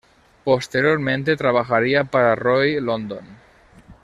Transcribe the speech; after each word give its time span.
Posteriormente 0.45 1.37
trabajaría 1.37 2.05
para 2.05 2.33
Roy 2.33 2.81
London. 2.81 3.23